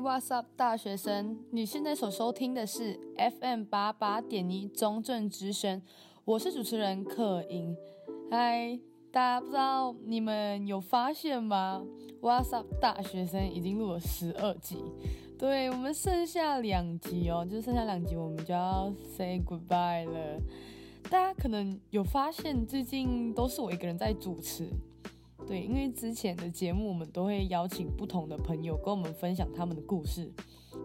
[0.00, 1.38] What's up，大学生？
[1.50, 2.98] 你现在所收听的是
[3.40, 5.82] FM 八八点一中正之声，
[6.24, 7.76] 我是主持人克莹。
[8.30, 8.78] 嗨，
[9.10, 11.84] 大家不知道你们有发现吗
[12.22, 14.76] ？What's up，大学生已经录了十二集，
[15.36, 20.40] 对，我们剩下两集哦，就剩下两集，我们就要 say goodbye 了。
[21.10, 24.68] 大家可能有发现，最近都是我一个人在主持。
[25.48, 30.30] 对，因为之前的节目我们都会邀请不同的朋友跟我们分享他们的故事。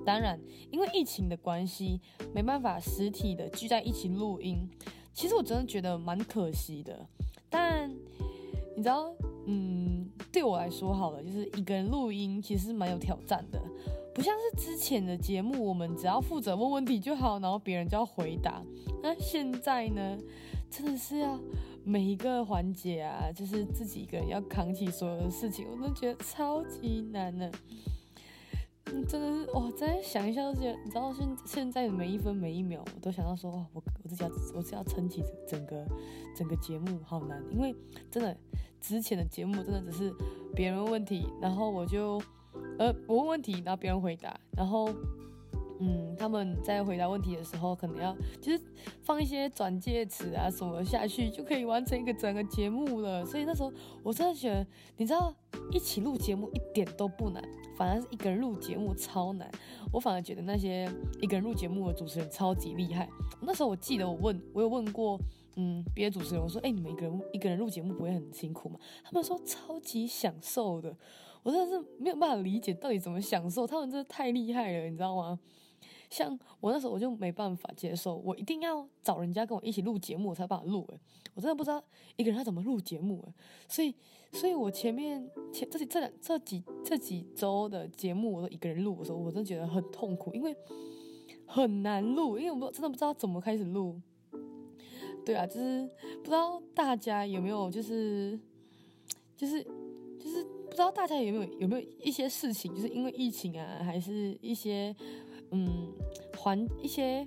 [0.05, 0.40] 当然，
[0.71, 1.99] 因为疫情的关系，
[2.34, 4.66] 没办法实体的聚在一起录音。
[5.13, 7.05] 其实我真的觉得蛮可惜的。
[7.49, 7.91] 但
[8.76, 9.13] 你知道，
[9.48, 13.62] 嗯，对我来说好了，就是一个人录音其实蛮有挑战的，
[14.16, 18.63] 不像是之前的节目，我们只要负责问问题就好，然后别人就要回答。
[19.02, 20.18] 那现在呢，
[20.70, 21.38] 真的是要。
[21.86, 27.52] 每一个环节啊，就是自己一个人要扛起所有的事情，我都觉得超级难呢。
[28.85, 35.85] 嗯，真的是哇，再想一下都觉得，你知道现现在的每一分每一秒，我都想到说，哇，我我自己要我自己要撑起整个
[36.35, 37.44] 整个节目，好难。
[37.52, 37.76] 因为
[38.10, 38.38] 真的
[38.79, 40.13] 之前的节目真的只是
[40.54, 42.22] 别人问问题，然后我就
[42.77, 44.90] 呃我问问题，然后别人回答，然后。
[45.79, 48.62] 嗯，他们在回答问题的时候，可能要就是
[49.02, 53.26] 放一些转介词啊什么下去，就可以完成一个整个节目了。
[53.26, 53.71] 所以那时候
[54.04, 54.66] 我真的觉得，
[54.98, 55.34] 你知道，
[55.71, 57.44] 一起录节目一点都不难，
[57.76, 59.49] 反而是一个人录节目超难。
[59.91, 60.90] 我反而觉得那些
[61.21, 63.10] 一个人录节目的主持人超级厉害。
[63.41, 65.19] 那时候我记得我问，我有问过。
[65.56, 70.97] 嗯，别的主持人我说：“哎、你们一个人一个人录节目不会很辛苦吗？”他们说超级享受的，
[71.44, 73.68] 我真的是没有办法理解到底怎么享受。
[73.68, 75.40] 他们真的太厉害了，你知道吗？
[76.14, 80.86] 像我那时候我就没办法接受，我一定要找人家跟我一起录节目我才把它录。
[80.90, 81.00] 诶，
[81.34, 81.84] 我真的不知道
[82.18, 83.34] 一个人他怎么录节目诶，
[83.68, 83.96] 所以，
[84.31, 90.56] 所以我前面前这这两这几这几周的节目我都一个人录的时候，我真的觉得很痛苦，因为
[91.47, 94.00] 很难录，因为我真的不知道怎么开始录。
[95.25, 98.40] 对啊，就是不知道大家有没有，就是，
[99.35, 99.63] 就是，
[100.19, 104.96] 就是不知道大家有没有有没有一些事情，就是因为疫情啊，还是一些
[105.53, 105.94] 嗯，
[106.38, 107.25] 还一些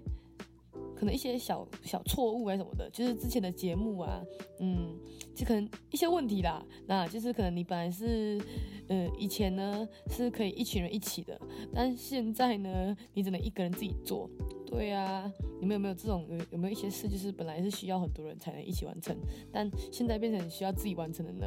[0.95, 4.21] 可能一些小小错误啊什么的，就是之前的节目啊，
[4.61, 4.95] 嗯，
[5.35, 8.41] 就可能一些问题啦，那就是可能你本来是，
[8.89, 11.41] 呃，以前呢是可以一群人一起的，
[11.73, 14.29] 但现在呢，你只能一个人自己做。
[14.67, 19.17] 对呀，你们有没有这种有有没有一些事，就是本来是需要很多人才能一起完成，
[19.53, 21.47] 但现在变成需要自己完成的呢？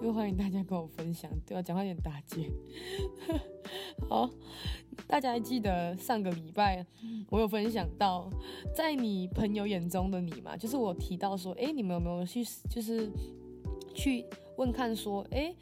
[0.00, 1.30] 就欢迎大家跟我分享。
[1.46, 2.50] 对啊，讲话有点打结。
[4.08, 4.30] 好，
[5.06, 6.84] 大家还记得上个礼拜
[7.28, 8.30] 我有分享到，
[8.74, 10.56] 在你朋友眼中的你嘛？
[10.56, 13.10] 就是我提到说，哎，你们有没有去就是
[13.94, 14.24] 去
[14.56, 15.54] 问看说，哎。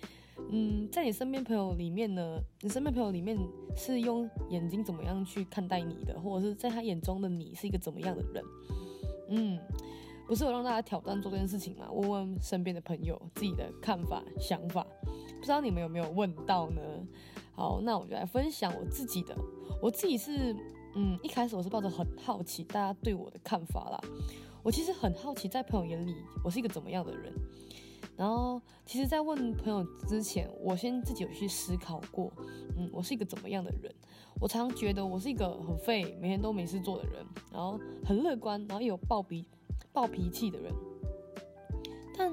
[0.50, 3.38] 嗯，在你身边朋友里面呢，你身边朋友里面
[3.74, 8.44] 是用眼睛怎么样去看待你的，或者是在他眼中的你是一个怎么样的人？
[9.30, 9.58] 嗯，
[10.26, 11.88] 不是有让大家挑战做这件事情吗？
[11.90, 14.86] 问问身边的朋友自己的看法、想法，
[15.38, 16.80] 不知道你们有没有问到呢？
[17.54, 19.36] 好，那我就来分享我自己的。
[19.80, 20.54] 我自己是，
[20.94, 24.00] 嗯，一开始我是抱着很好奇大家对我的看法啦。
[24.62, 26.14] 我其实很好奇，在朋友眼里
[26.44, 27.32] 我是一个怎么样的人。
[28.16, 32.32] 然后，其实，在问朋友之前，我先自己有去思考过，
[32.76, 33.94] 嗯，我是一个怎么样的人？
[34.40, 39.44] 我常觉得我是一个很废，每天都没事做的人，然后很乐观，然后有暴脾
[39.96, 40.70] 暴脾气的人。
[42.14, 42.30] 但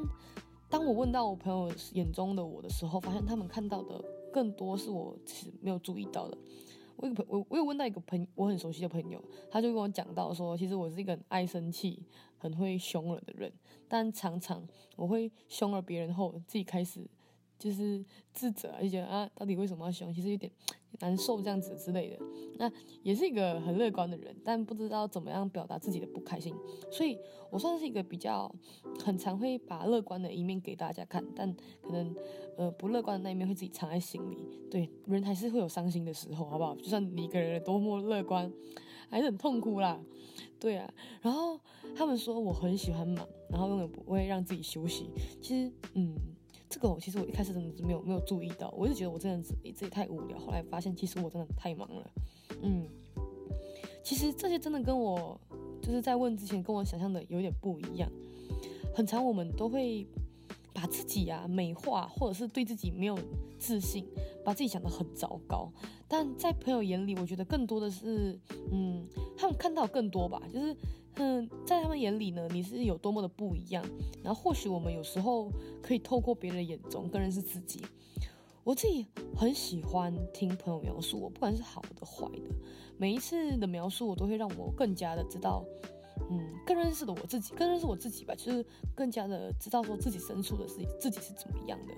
[0.70, 4.04] 当我问到我朋友眼中的我的时候，发现他们看到的
[4.34, 6.38] 更多是我其实没有注意到的。
[6.98, 12.04] 我有朋我我有问到一个朋我很熟悉的朋友，他就跟我讲到说，其实我是一个很爱生气、
[12.38, 13.50] 很会凶人的人，
[13.88, 17.08] 但常常我会凶了别人后，自己开始。
[17.60, 18.04] 就是
[18.34, 20.14] 自责啊，就觉得啊，到底为什么要凶？
[20.14, 20.52] 其实有点
[21.00, 22.20] 难受这样子之类的。
[22.58, 22.72] 那
[23.04, 26.54] 也是一个很乐观的人，但不知道怎么样表达自己的不开心。
[26.92, 27.18] 所以
[27.50, 28.54] 我算是一个比较
[29.04, 32.16] 很常会把乐观的一面给大家看，但可能
[32.58, 34.38] 呃不乐观的那一面会自己藏在心里。
[34.70, 36.76] 对，人还是会有伤心的时候，好不好？
[36.76, 38.52] 就算你一个人多么乐观，
[39.10, 40.00] 还是很痛苦啦。
[40.60, 40.94] 对啊。
[41.22, 41.60] 然后
[41.96, 45.10] 他们说我很喜欢忙，然后永远不会让自己休息。
[45.42, 46.14] 其实，嗯。
[46.74, 50.36] 这个我其实我一开始真的是没有没有注意到，我就觉得我真的是自己太无聊。
[50.40, 52.12] 后来发现其实我真的太忙了，
[52.64, 52.88] 嗯，
[54.04, 55.40] 其实这些真的跟我
[55.84, 58.10] 就是在问之前跟我想象的有点不一样。
[58.96, 60.04] 很常我们都会
[60.74, 63.16] 把自己啊美化，或者是对自己没有
[63.60, 64.04] 自信，
[64.44, 65.72] 把自己想得很糟糕。
[66.08, 68.40] 但在朋友眼里，我觉得更多的是，
[68.72, 70.76] 嗯，他们看到更多吧，就是。
[71.16, 73.86] 嗯，在他们眼里呢，你是有多么的不一样。
[74.24, 75.52] 然后或许我们有时候
[75.82, 77.86] 可以透过别人的眼中更认识自己。
[78.64, 79.06] 我自己
[79.36, 82.50] 很喜欢听朋友描述我，不管是好的坏的，
[82.98, 85.66] 每一次的描述我都会让我更加的知道，
[86.32, 91.94] 嗯，更认识的我自己，更认识我自己吧，就是更加的知道说自己身处的自己自己是怎么样的，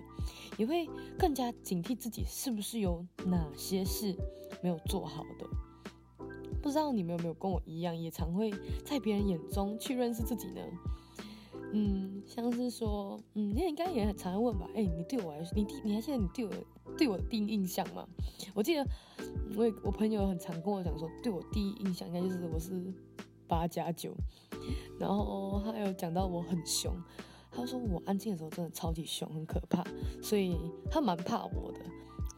[0.58, 0.90] 也会
[1.20, 4.16] 更加警惕自己是不是有哪些事
[4.64, 5.46] 没有做好的。
[6.66, 8.52] 不知道你们有没有跟我一样，也常会
[8.84, 10.62] 在别人眼中去认识自己呢？
[11.72, 14.68] 嗯，像是说，嗯，你也应该也很常问吧？
[14.74, 16.52] 哎、你对我来说，你第你还记得你对我
[16.98, 18.08] 对我的第一印象吗？
[18.56, 18.84] 我记得
[19.56, 22.92] 我我朋友很常跟我讲说，对我第一印象应该就是我是
[23.48, 24.12] 八加九，
[25.00, 26.92] 然后他有讲到我很凶，
[27.52, 29.86] 他说我安静的时候真的超级凶，很可怕，
[30.20, 30.58] 所以
[30.90, 31.80] 他蛮怕我的。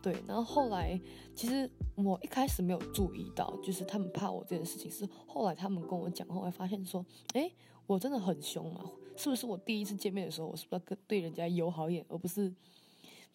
[0.08, 0.98] 对，然后后来
[1.36, 7.52] 其实我一开始没有注意到，就是他们怕我这件事情，是后来他们跟我讲后，来发现说，哎，
[7.86, 8.90] 我真的很凶嘛。
[9.18, 12.50] 是不是我第一次见面的时候，我是不是要跟对人家友好一点，而不是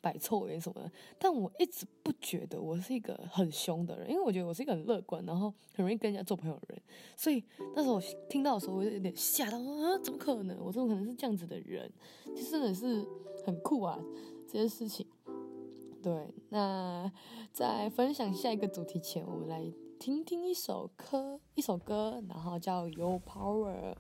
[0.01, 0.91] 摆臭脸什么的？
[1.19, 6.83] 但我一直不觉得我是一个很凶的人，因为我觉得我是一个很乐观，然后很容易跟人家做朋友的人。
[7.19, 7.45] 所以
[7.77, 10.57] 那时候我听到的时候，我就有点吓到，说啊，怎么可能？
[10.65, 11.93] 我怎么可能是这样子的人？
[12.35, 13.07] 其实真的是
[13.45, 14.01] 很酷啊，
[14.47, 15.07] 这件事情。
[16.03, 17.11] 对，那
[17.53, 23.95] 在分享下一个主题前，我们来听听一首歌，一首歌，然后叫《Your Power》。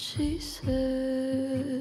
[0.00, 1.77] She said.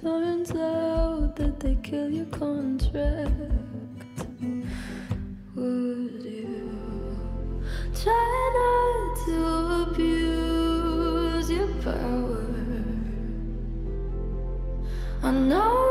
[0.00, 3.30] Turns out that they kill your contract.
[5.54, 7.62] Would you
[7.94, 9.36] try not to
[9.90, 12.46] abuse your power?
[15.22, 15.81] I know.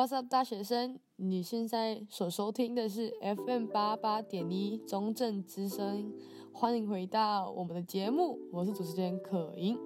[0.00, 0.98] 哇塞大学生？
[1.16, 6.10] 你现在所收听的是 FM 八八点一中正之声，
[6.54, 9.76] 欢迎回到我们的节目，我是主持人可盈。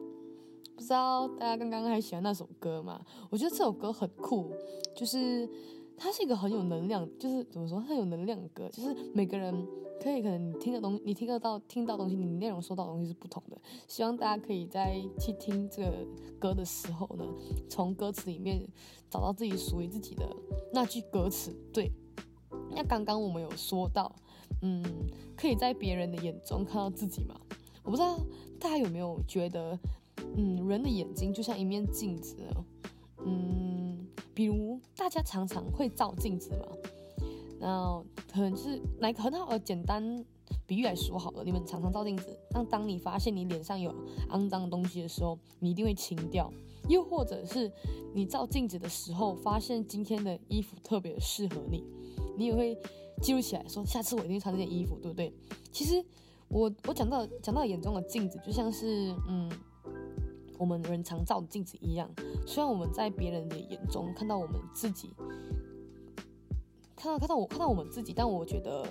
[0.76, 3.04] 不知道大家刚刚还喜欢那首歌吗？
[3.28, 4.52] 我觉得这首歌很酷，
[4.94, 5.50] 就是
[5.96, 9.66] 它是一个很有能量，就是怎么说，很有能量的歌，就是每个人。
[10.02, 13.56] 可以，可能你听的东西，你听得到、听到东西，你内容收到的东西是不同的。
[13.88, 16.06] 希望大家可以在去听这个
[16.38, 17.24] 歌的时候呢，
[17.70, 18.60] 从歌词里面
[19.08, 20.28] 找到自己属于自己的
[20.72, 21.56] 那句歌词。
[21.72, 21.90] 对，
[22.72, 24.14] 那刚刚我们有说到，
[24.60, 24.84] 嗯，
[25.36, 27.40] 可以在别人的眼中看到自己吗？
[27.82, 28.18] 我不知道
[28.58, 29.78] 大家有没有觉得，
[30.36, 32.36] 嗯，人的眼睛就像一面镜子？
[33.18, 36.68] 嗯，比如大家常常会照镜子嘛。
[37.61, 40.23] 那可能就是来个很好的简单
[40.66, 43.94] 比喻来说好了，你们常常照镜子，当当你发现你脸上有
[44.30, 46.50] 肮脏的东西的时候，你一定会清掉；
[46.88, 47.73] 又或者是
[48.12, 51.83] 你照镜子的时候，发现今天的衣服特别适合你，
[52.37, 52.76] 你也会
[53.23, 55.33] 记录起来，说下次我一定穿这件衣服，对不对？
[55.73, 56.04] 其实
[56.49, 59.50] 我我讲到讲到眼中的镜子，就像是嗯，
[60.58, 62.11] 我们人常照的镜子一样，
[62.46, 65.11] 虽然我们在别人的眼中看到我们自己。
[66.96, 68.82] 看到看到我看到我们自己，但我觉得，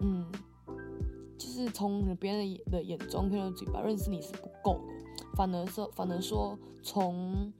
[0.00, 0.26] 嗯，
[1.36, 4.74] 就是从别人的眼中、别人嘴巴认识你是不够
[5.18, 7.52] 的，反而说，反而说从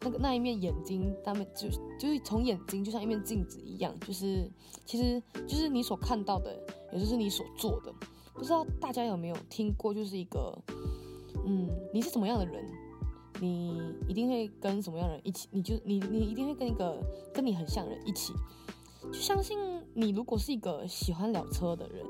[0.00, 1.68] 那个那一面眼睛，他们就
[1.98, 4.50] 就是从眼睛就像一面镜子一样，就是
[4.86, 6.58] 其实就是你所看到的，
[6.92, 7.92] 也就是你所做的。
[8.32, 10.56] 不知道大家有没有听过，就是一个，
[11.48, 12.62] 嗯，你是什么样的人，
[13.40, 17.02] 你一定会跟什么样的人一起，你就你你一定会跟一个
[17.32, 18.34] 跟你很像的人一起。
[19.10, 19.58] 就相信
[19.94, 22.04] 你，如果是一个喜欢聊车的人，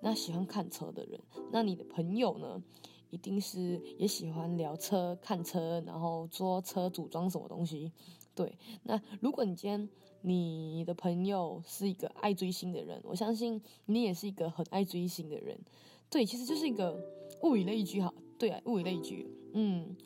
[0.00, 1.20] 那喜欢看车的人，
[1.52, 2.62] 那你的朋友呢，
[3.10, 7.92] 一定是也喜欢聊车、看车，然后做车组装什么东西。
[8.34, 9.86] 对，那如果你今天
[10.22, 15.60] 你的朋友是一个爱追星的人，我相信你也是一个很爱追星的人。
[16.08, 16.98] 对，其实就是一个
[17.42, 19.96] 物以类聚，哈，对啊，物以类聚，嗯，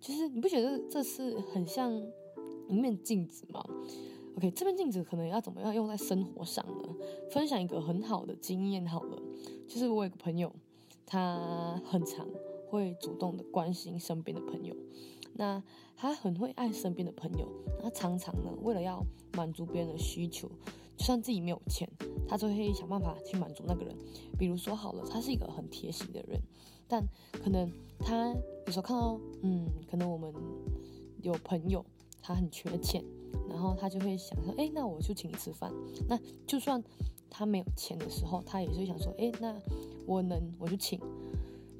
[0.00, 1.92] 就是你不觉得这是很像
[2.68, 3.64] 一面镜子吗
[4.36, 6.94] ？OK，这面镜子可能要怎么样用在生活上呢？
[7.30, 9.20] 分享一个很好的经验好了，
[9.66, 10.52] 就是我有个朋友，
[11.04, 12.26] 他很常
[12.68, 14.76] 会主动的关心身边的朋友，
[15.34, 15.60] 那
[15.96, 17.48] 他很会爱身边的朋友，
[17.82, 19.04] 他常常呢为了要
[19.36, 20.48] 满足别人的需求，
[21.00, 21.90] 就算自己没有钱，
[22.28, 23.96] 他就会想办法去满足那个人。
[24.38, 26.38] 比如说好了，他是一个很贴心的人，
[26.86, 27.02] 但
[27.42, 28.28] 可能他
[28.66, 30.30] 有时候看到，嗯，可能我们
[31.22, 31.82] 有朋友
[32.20, 33.02] 他很缺钱。
[33.48, 35.72] 然后他就会想说，哎，那我就请你吃饭。
[36.06, 36.84] 那就算
[37.30, 39.58] 他没有钱的时候，他也是想说，哎，那
[40.06, 41.00] 我能我就请。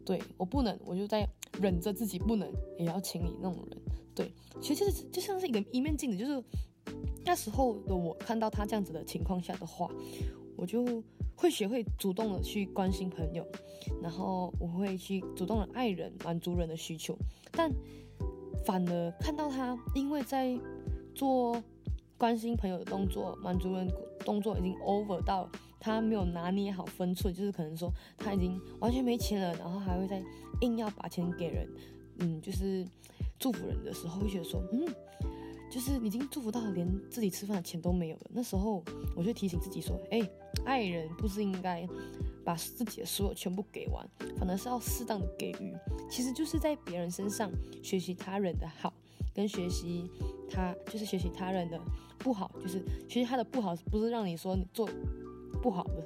[0.02, 1.28] 对，我不能，我就在
[1.60, 3.78] 忍着自己不能，也要请你那种人。
[4.14, 6.42] 对，其实就是就像是一个一面镜子，就是
[7.24, 9.88] 那时候的我看到他这样子的情况下的话，
[10.56, 11.02] 我就
[11.36, 13.46] 会学会主动的去关心朋友，
[14.02, 17.16] 然后我会去主动的爱人，满足人的需求。
[17.52, 17.70] 但
[18.64, 20.58] 反而看到他，因为在
[21.14, 21.62] 做
[22.18, 23.88] 关心朋友的动作，满足人
[24.20, 25.48] 动作已经 over 到
[25.78, 30.22] 他没有拿捏好分寸，就是可能说他已经完全没钱了，然后还会再
[30.60, 31.66] 硬要把钱给人，
[32.18, 32.86] 嗯，就是
[33.38, 34.86] 祝福人的时候会觉得说，嗯，
[35.70, 38.30] 就是已经祝福到连自己吃饭的钱都没有了。
[38.30, 38.82] 那时候
[39.16, 40.28] 我就提醒自己说，哎，
[40.64, 41.88] 爱人不是应该
[42.44, 45.74] 把自己的所有全部给完，反而是要适当的给予，
[46.10, 47.50] 其实就是在别人身上
[47.82, 48.92] 学习他人的好。
[49.32, 50.10] 跟学习
[50.50, 51.80] 他就是学习他人的
[52.18, 54.88] 不好，就是学习他的不好，不是让你说你做
[55.62, 56.04] 不好的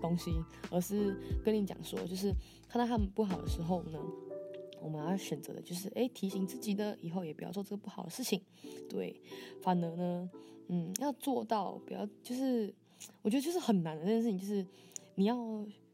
[0.00, 0.32] 东西，
[0.70, 2.34] 而是跟你讲说，就是
[2.66, 3.98] 看到他们不好的时候呢，
[4.80, 8.42] 我们要选择的就是哎，提醒自己的，以后也不要做这个不好的事情。
[8.88, 9.20] 对，
[9.62, 10.30] 反而呢，
[10.68, 12.74] 嗯，要做到不要就是，
[13.22, 14.66] 我觉得就是很难的这件事情，就是
[15.14, 15.36] 你要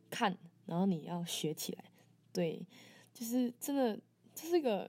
[0.09, 1.85] 看，然后你要学起来。
[2.33, 2.65] 对，
[3.13, 3.99] 就是真的
[4.35, 4.89] 这是一个。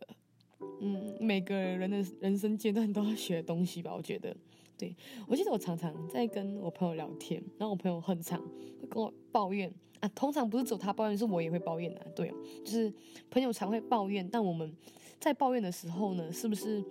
[0.81, 4.35] 嗯，每个人的人生阶段都要学的东西吧，我觉得。
[4.77, 4.95] 对，
[5.27, 8.39] 我记得我常常在跟我朋友聊天，然后我朋友很常
[8.81, 12.07] 会跟我抱怨啊，通常不是只有他抱怨，是我也会抱怨的啊。
[12.15, 12.31] 对，
[12.63, 12.93] 就是
[13.31, 14.71] 朋友常会抱怨，但我们
[15.19, 16.83] 在抱怨的时候呢，是不是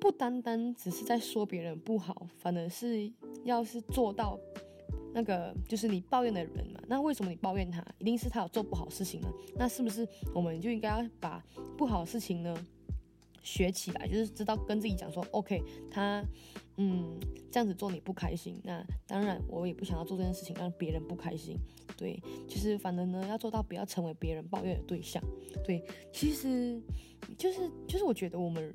[0.00, 3.12] 不单单只是在说别人不好，反而是
[3.44, 4.38] 要是做到。
[5.14, 7.84] 那个就是你抱怨的人嘛，那为什么你抱怨他？
[7.98, 9.28] 一定是他有做不好事情呢？
[9.54, 11.44] 那是不是我们就应该要把
[11.76, 12.66] 不好的事情呢
[13.42, 16.24] 学起来，就是知道跟自己讲说，OK，他
[16.76, 17.18] 嗯
[17.50, 21.56] 这样子做你不开心，那当然我也不想要做这件事情让别人不开心。
[21.96, 25.22] 对，其实反正呢要做到不要成为别人抱怨的对象。
[25.64, 26.80] 对，其实
[27.36, 28.74] 就是就是我觉得我们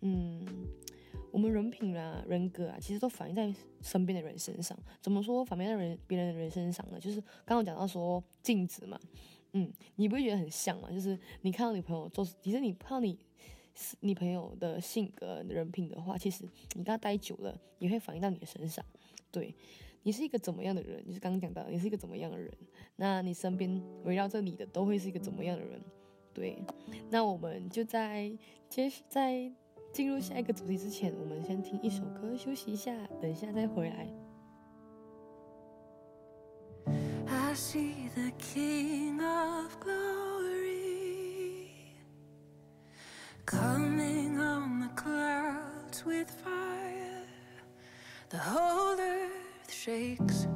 [0.00, 0.44] 嗯
[1.30, 4.76] 我们人品啊、人格啊，其实都反映在身边的人身上。
[5.00, 6.98] 怎么说反映在人别人的人身上呢？
[6.98, 8.98] 就是刚刚讲到说镜子嘛，
[9.52, 10.90] 嗯，你不会觉得很像吗？
[10.90, 13.16] 就是你看到你朋友做，其实你看到你
[14.00, 16.44] 你朋友的性格、人品的话，其实
[16.74, 18.84] 你跟他待久了，也会反映到你的身上。
[19.30, 19.54] 对，
[20.02, 21.04] 你是一个怎么样的人？
[21.06, 22.52] 就是刚刚讲到，你是一个怎么样的人？
[22.96, 25.80] 那你身边围绕着你的都会是一个怎么样的人？
[26.32, 26.62] 对，
[27.10, 28.30] 那我们就在
[28.68, 29.52] 接在。
[29.92, 34.06] 进入下一个主题之前，我们先听一首歌休息一下，等一下再回来。
[37.26, 40.29] I see the King of god
[43.46, 47.24] coming on the clouds with fire.
[48.28, 50.46] The whole earth shakes,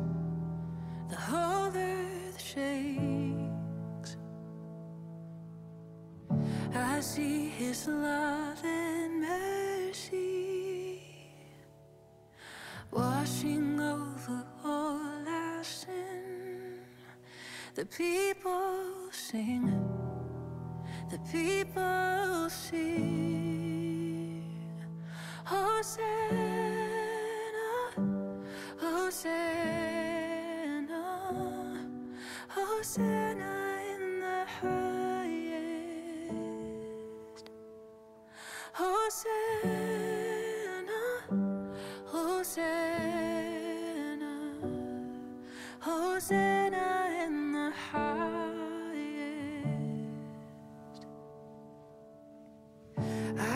[1.09, 4.17] the whole earth shakes.
[6.75, 10.55] I see His love and mercy
[12.91, 16.79] washing over all our sin.
[17.75, 19.94] The people sing,
[21.15, 24.43] the people sing.
[25.45, 26.11] Hosanna,
[28.81, 29.43] Hosanna,
[32.49, 33.55] Hosanna
[33.93, 35.85] in the highest.
[38.73, 39.73] Hosanna,
[42.07, 43.15] Hosanna,
[45.79, 46.64] Hosanna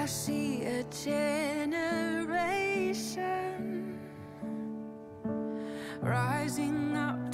[0.09, 2.29] see a generation
[6.01, 7.28] rising up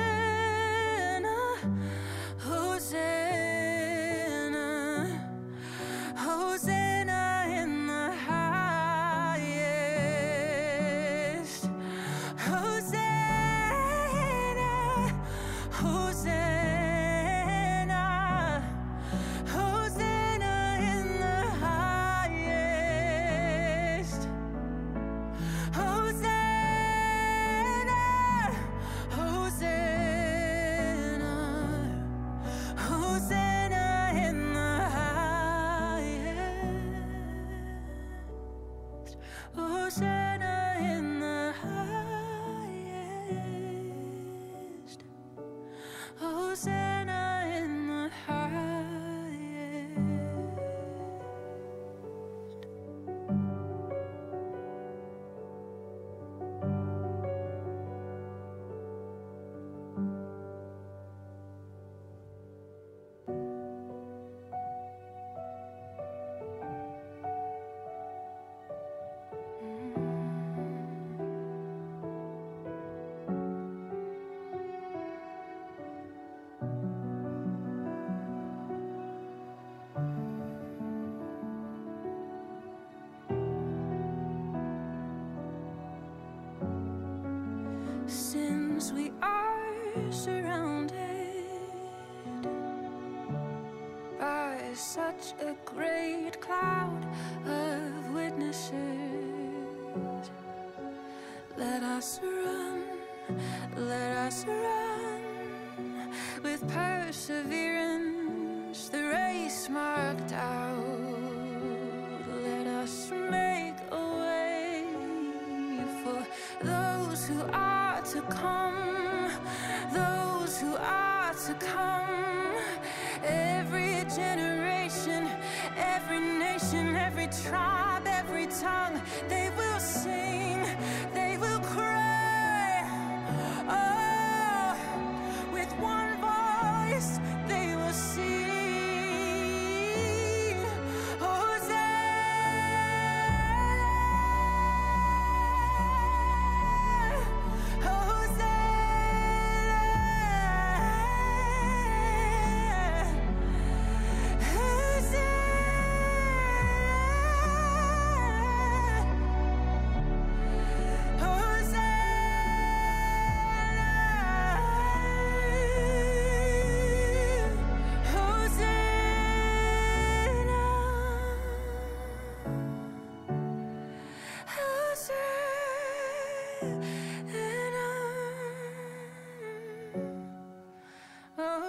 [0.00, 0.29] say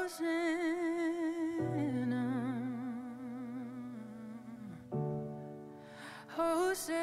[0.02, 0.26] Hosanna,
[6.36, 7.02] Hosanna.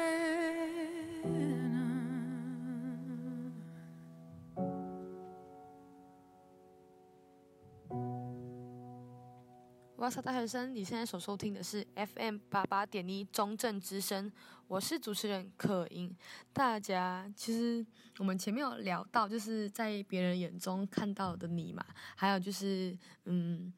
[10.21, 14.29] 大学生，你现在所收听的是 FM 八八点一中正之声，
[14.67, 16.13] 我是主持人可盈。
[16.51, 17.85] 大家其实
[18.17, 23.71] 我们前面有聊到，就是在别人眼中看到的你嘛，还有就是嗯，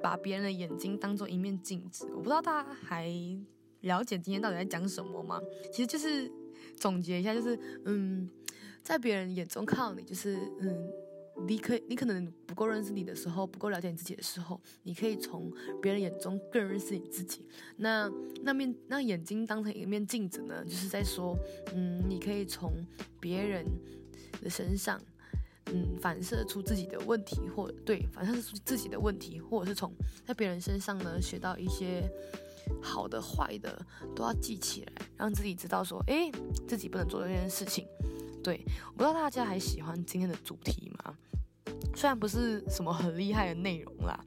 [0.00, 2.06] 把别人的眼睛当做一面镜子。
[2.12, 3.10] 我不知道大家还
[3.80, 5.40] 了解今天到底在讲什么吗？
[5.72, 6.30] 其实就是
[6.76, 8.30] 总结一下，就是嗯，
[8.82, 11.03] 在别人眼中看到你，就是嗯。
[11.46, 17.46] 你可你可能不够认识你的时候，不够了解你自己的时候，你可以从别人眼中更认识你自己。
[17.76, 18.10] 那
[18.42, 21.36] 那面那眼睛当成一面镜子呢，就是在说，
[21.74, 22.72] 嗯，你可以从
[23.20, 23.64] 别人
[24.40, 25.00] 的身上，
[25.66, 29.92] 嗯，反射出自己的问题，或对，反射出自己的问题，或者是从
[30.24, 32.08] 在别人身上呢学到一些
[32.80, 36.30] 好的、坏的，都要记起来，让自己知道说，诶，
[36.68, 37.86] 自己不能做这件事情。
[38.42, 41.13] 对，我不知道大家还喜欢今天的主题吗？
[41.94, 44.18] 虽然不是什么很厉害的内容啦，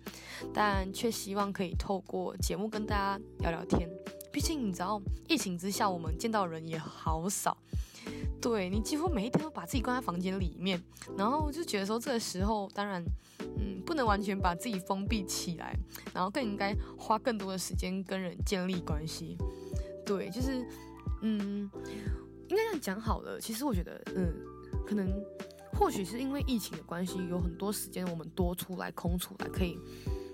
[0.54, 3.90] 但却希望可以透过节目跟大家聊聊天。
[4.32, 7.58] 毕竟你知道，疫情之下我们见到人也好少，
[8.42, 10.82] 对，你几乎每一天都把自己关在房间里面，
[11.18, 13.04] 然后就觉得说这个时候当然，
[13.58, 15.76] 嗯，不能完全把自己封闭起来，
[16.14, 19.38] 然后更应该花更多的时间跟人建立关系。
[20.06, 20.66] 对，就是，
[21.22, 21.70] 嗯。
[22.50, 23.38] 应该这样讲好了。
[23.42, 24.34] 其实我觉得，嗯，
[24.86, 25.06] 可能
[25.78, 29.78] 或许是因为疫情的关系，有很多时间我们多出来、空出来，可以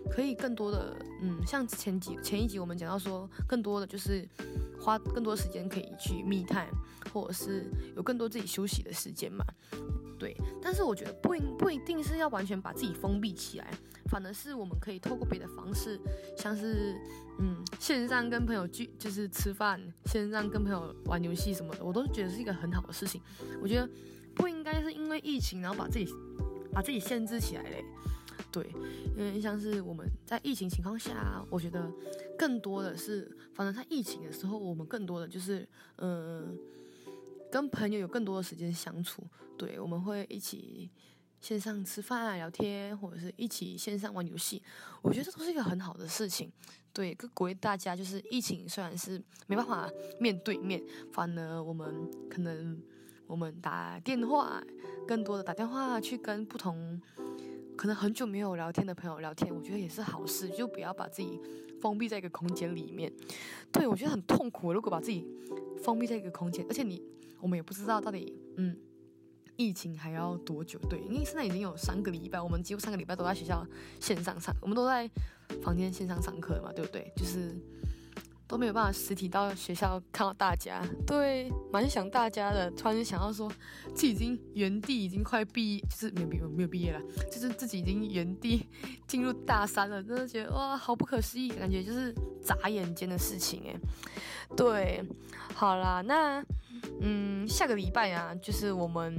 [0.10, 4.28] 可以更多的，嗯，像前几前一集我们讲到说，更多的就是
[4.80, 6.68] 花更多时间可以去密探，
[7.14, 9.44] 或者是有更多自己休息的时间嘛。
[10.18, 13.74] 对，但是我觉得不一不一定是要完全把自己封闭起来，
[14.06, 16.00] 反而是我们可以透过别的方式，
[16.38, 16.96] 像是
[17.40, 23.20] 嗯线上跟朋友聚，就是吃饭，线上跟朋友玩游戏什么的，我都觉得是一个很好的事情。
[23.62, 23.90] 我觉得
[24.36, 26.08] 不应该是因为疫情，然后把自己
[26.72, 27.84] 把自己限制起来嘞。
[28.52, 28.68] 对，
[29.18, 31.92] 因为像是我们在疫情情况下，我觉得
[32.38, 35.68] 更多的是，反正在疫情的时候，我们更多的就是
[35.98, 36.58] 嗯。
[37.52, 39.24] 跟朋友有更多的时间相处，
[39.56, 40.90] 对，我们会一起
[41.40, 44.60] 线上吃饭啊聊天，或者是一起线上玩游戏。
[45.04, 46.52] 我觉得这都是一个很好的事情。
[46.92, 49.88] 对，各鼓励大家，就是疫情虽然是没办法
[50.20, 52.82] 面对面，反而我们可能
[53.28, 54.62] 我们打电话，
[55.08, 57.02] 更多的打电话去跟不同
[57.76, 60.50] 可能很久没有聊天的朋友聊天，我觉得也是好事。
[60.50, 61.40] 就不要把自己
[61.82, 63.12] 封闭在一个空间里面。
[63.72, 65.28] 对，我觉得很痛苦，如果把自己
[65.84, 67.02] 封闭在一个空间，而且你。
[67.42, 68.74] 我们也不知道到底，嗯，
[69.58, 70.80] 疫情还要多久？
[70.90, 73.68] 对，因为现在已经有三个礼拜，我们几乎三个礼拜都在学校
[74.00, 75.12] 线上上，我们都在
[75.62, 77.12] 房间线上上课嘛，对不对？
[77.18, 77.54] 就是
[78.54, 82.70] 都没有办法实体到学校看到大家，对，蛮想大家的。
[82.72, 83.52] 突然想到说，
[83.96, 88.68] 自己已经原地已经快毕业，就是没有毕没有毕业了，就是自己已经原地
[89.08, 92.14] 进入大三了，真的觉得哇，好不可思议，感觉就是
[92.44, 93.76] 眨眼间的事情哎。
[94.56, 95.04] 对，
[95.56, 96.46] 好啦，那。
[97.00, 99.18] 嗯，下个礼拜啊，就是我们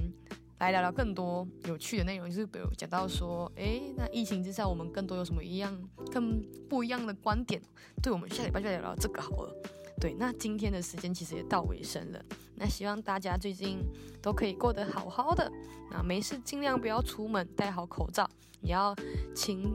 [0.59, 5.77] 来聊聊更多有趣的内容，就是比如讲到说，哎，那疫情之下，我们更多有什么一样
[6.13, 7.61] 更不一样的观点？
[8.03, 9.55] 对，我们下礼拜就聊聊这个好了。
[10.01, 12.25] 对，那今天的时间其实也到尾声了，
[12.57, 13.79] 那希望大家最近
[14.21, 15.51] 都可以过得好好的，
[15.91, 18.29] 那没事尽量不要出门，戴好口罩，
[18.61, 18.95] 也要
[19.35, 19.73] 勤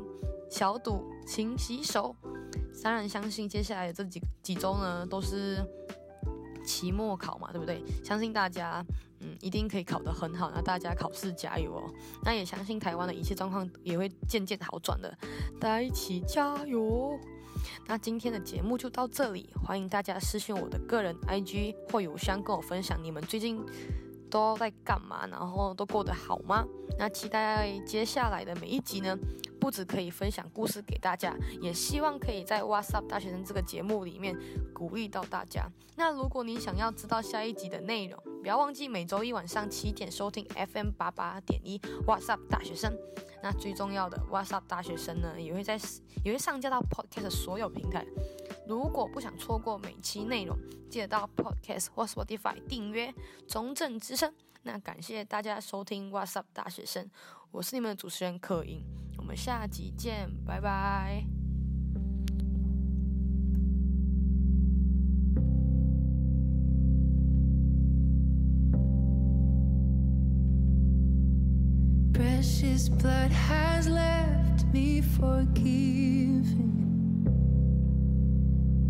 [0.49, 2.15] 消毒、勤洗手。
[2.83, 5.57] 当然，相信接下来的这几几周呢，都是
[6.69, 7.83] 期末考嘛，对不对？
[8.03, 8.85] 相信大家，
[9.21, 10.51] 嗯，一定可以考得很好。
[10.53, 11.93] 那大家考试加油哦！
[12.23, 15.17] 那也相信台湾的一切状况也会渐渐好转的，
[15.59, 17.19] 大家一起加油！
[17.87, 23.59] 那今天的节目就到这里，欢迎大家私信我的个人 IG 或邮箱跟我分享你们最近
[24.29, 26.65] 都在干嘛，然后都过得好吗？
[26.97, 29.17] 那期待接下来的每一集呢，
[29.59, 34.37] 不止可以分享故事给大家，也希望可以在 What's Up 大学生这个节目里面
[34.73, 35.69] 鼓励到大家。
[35.95, 42.93] 那如果你想要知道下一集的内容，不要忘记每周一晚上七点收听 FM 八八点一 What's Up 大学生。
[43.41, 45.79] 那最重要的 What's Up 大学生呢，也会在
[46.25, 48.05] 也会上架到 Podcast 所有平台。
[48.69, 50.55] 如果不想错过每期内容，
[50.91, 53.11] 记得到 Podcast 或 Spotify 订阅
[53.47, 54.31] 中正之声。
[54.61, 57.09] 那感谢大家收听 What's Up 大学生，
[57.49, 58.85] 我是你们的主持人可盈，
[59.17, 61.25] 我们下集见，拜拜。
[72.41, 73.29] Jesus, my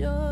[0.00, 0.29] yo.